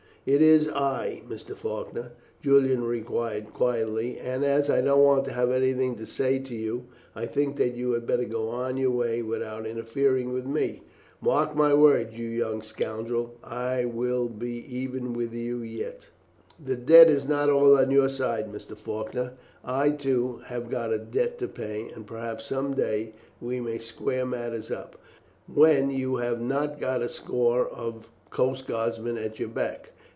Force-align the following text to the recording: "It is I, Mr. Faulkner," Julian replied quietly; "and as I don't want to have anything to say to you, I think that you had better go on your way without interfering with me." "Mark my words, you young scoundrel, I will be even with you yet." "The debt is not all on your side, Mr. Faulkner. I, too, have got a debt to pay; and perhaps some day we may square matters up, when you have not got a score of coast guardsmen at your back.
"It 0.23 0.43
is 0.43 0.69
I, 0.69 1.23
Mr. 1.27 1.55
Faulkner," 1.55 2.11
Julian 2.43 2.83
replied 2.83 3.53
quietly; 3.53 4.19
"and 4.19 4.45
as 4.45 4.69
I 4.69 4.79
don't 4.81 5.01
want 5.03 5.25
to 5.25 5.31
have 5.31 5.49
anything 5.49 5.95
to 5.95 6.05
say 6.05 6.37
to 6.37 6.53
you, 6.53 6.85
I 7.15 7.25
think 7.25 7.55
that 7.57 7.73
you 7.73 7.93
had 7.93 8.05
better 8.05 8.25
go 8.25 8.49
on 8.49 8.77
your 8.77 8.91
way 8.91 9.23
without 9.23 9.65
interfering 9.65 10.31
with 10.31 10.45
me." 10.45 10.83
"Mark 11.21 11.55
my 11.55 11.73
words, 11.73 12.19
you 12.19 12.27
young 12.27 12.61
scoundrel, 12.61 13.33
I 13.43 13.85
will 13.85 14.29
be 14.29 14.57
even 14.77 15.13
with 15.13 15.33
you 15.33 15.63
yet." 15.63 16.09
"The 16.63 16.75
debt 16.75 17.09
is 17.09 17.27
not 17.27 17.49
all 17.49 17.75
on 17.75 17.89
your 17.89 18.07
side, 18.07 18.53
Mr. 18.53 18.77
Faulkner. 18.77 19.33
I, 19.65 19.89
too, 19.89 20.41
have 20.45 20.69
got 20.69 20.93
a 20.93 20.99
debt 20.99 21.39
to 21.39 21.47
pay; 21.47 21.89
and 21.95 22.05
perhaps 22.05 22.45
some 22.45 22.75
day 22.75 23.13
we 23.41 23.59
may 23.59 23.79
square 23.79 24.27
matters 24.27 24.69
up, 24.69 24.97
when 25.51 25.89
you 25.89 26.17
have 26.17 26.39
not 26.39 26.79
got 26.79 27.01
a 27.01 27.09
score 27.09 27.67
of 27.69 28.11
coast 28.29 28.67
guardsmen 28.67 29.17
at 29.17 29.39
your 29.39 29.49
back. 29.49 29.87